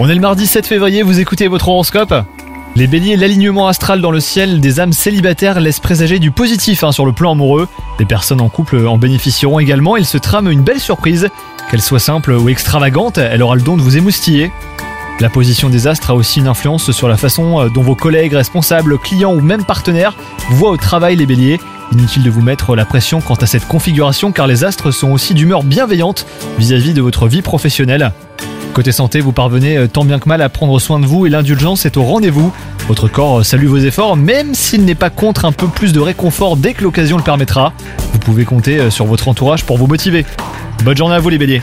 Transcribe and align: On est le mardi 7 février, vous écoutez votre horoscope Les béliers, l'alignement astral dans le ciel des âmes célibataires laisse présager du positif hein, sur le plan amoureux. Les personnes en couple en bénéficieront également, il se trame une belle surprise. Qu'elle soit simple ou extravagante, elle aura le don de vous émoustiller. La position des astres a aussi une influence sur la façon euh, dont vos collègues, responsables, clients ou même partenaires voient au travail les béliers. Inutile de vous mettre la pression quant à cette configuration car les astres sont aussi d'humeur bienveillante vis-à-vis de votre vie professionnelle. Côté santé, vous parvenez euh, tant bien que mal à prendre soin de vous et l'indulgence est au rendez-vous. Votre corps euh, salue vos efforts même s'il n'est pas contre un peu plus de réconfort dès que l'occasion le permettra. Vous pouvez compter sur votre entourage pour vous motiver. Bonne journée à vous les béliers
On 0.00 0.08
est 0.08 0.14
le 0.16 0.20
mardi 0.20 0.48
7 0.48 0.66
février, 0.66 1.04
vous 1.04 1.20
écoutez 1.20 1.46
votre 1.46 1.68
horoscope 1.68 2.12
Les 2.74 2.88
béliers, 2.88 3.14
l'alignement 3.14 3.68
astral 3.68 4.00
dans 4.00 4.10
le 4.10 4.18
ciel 4.18 4.60
des 4.60 4.80
âmes 4.80 4.92
célibataires 4.92 5.60
laisse 5.60 5.78
présager 5.78 6.18
du 6.18 6.32
positif 6.32 6.82
hein, 6.82 6.90
sur 6.90 7.06
le 7.06 7.12
plan 7.12 7.32
amoureux. 7.32 7.68
Les 8.00 8.04
personnes 8.04 8.40
en 8.40 8.48
couple 8.48 8.84
en 8.84 8.98
bénéficieront 8.98 9.60
également, 9.60 9.96
il 9.96 10.04
se 10.04 10.18
trame 10.18 10.50
une 10.50 10.62
belle 10.62 10.80
surprise. 10.80 11.28
Qu'elle 11.70 11.82
soit 11.82 12.00
simple 12.00 12.32
ou 12.32 12.48
extravagante, 12.48 13.18
elle 13.18 13.44
aura 13.44 13.54
le 13.54 13.62
don 13.62 13.76
de 13.76 13.82
vous 13.82 13.96
émoustiller. 13.96 14.50
La 15.20 15.28
position 15.28 15.70
des 15.70 15.86
astres 15.86 16.10
a 16.10 16.14
aussi 16.16 16.40
une 16.40 16.48
influence 16.48 16.90
sur 16.90 17.06
la 17.06 17.16
façon 17.16 17.60
euh, 17.60 17.68
dont 17.68 17.82
vos 17.82 17.94
collègues, 17.94 18.32
responsables, 18.32 18.98
clients 18.98 19.34
ou 19.34 19.40
même 19.40 19.64
partenaires 19.64 20.16
voient 20.50 20.70
au 20.70 20.76
travail 20.76 21.14
les 21.14 21.26
béliers. 21.26 21.60
Inutile 21.92 22.24
de 22.24 22.30
vous 22.30 22.42
mettre 22.42 22.74
la 22.74 22.84
pression 22.84 23.20
quant 23.20 23.34
à 23.34 23.46
cette 23.46 23.68
configuration 23.68 24.32
car 24.32 24.48
les 24.48 24.64
astres 24.64 24.90
sont 24.90 25.12
aussi 25.12 25.32
d'humeur 25.32 25.62
bienveillante 25.62 26.26
vis-à-vis 26.58 26.92
de 26.92 27.02
votre 27.02 27.28
vie 27.28 27.42
professionnelle. 27.42 28.12
Côté 28.74 28.90
santé, 28.90 29.20
vous 29.20 29.30
parvenez 29.30 29.76
euh, 29.76 29.86
tant 29.86 30.04
bien 30.04 30.18
que 30.18 30.28
mal 30.28 30.42
à 30.42 30.48
prendre 30.48 30.80
soin 30.80 30.98
de 30.98 31.06
vous 31.06 31.26
et 31.26 31.30
l'indulgence 31.30 31.86
est 31.86 31.96
au 31.96 32.02
rendez-vous. 32.02 32.52
Votre 32.88 33.06
corps 33.06 33.38
euh, 33.38 33.42
salue 33.44 33.66
vos 33.66 33.78
efforts 33.78 34.16
même 34.16 34.52
s'il 34.52 34.84
n'est 34.84 34.96
pas 34.96 35.10
contre 35.10 35.44
un 35.44 35.52
peu 35.52 35.68
plus 35.68 35.92
de 35.92 36.00
réconfort 36.00 36.56
dès 36.56 36.74
que 36.74 36.82
l'occasion 36.82 37.16
le 37.16 37.22
permettra. 37.22 37.72
Vous 38.12 38.18
pouvez 38.18 38.44
compter 38.44 38.90
sur 38.90 39.06
votre 39.06 39.28
entourage 39.28 39.64
pour 39.64 39.78
vous 39.78 39.86
motiver. 39.86 40.26
Bonne 40.84 40.96
journée 40.96 41.14
à 41.14 41.20
vous 41.20 41.28
les 41.28 41.38
béliers 41.38 41.62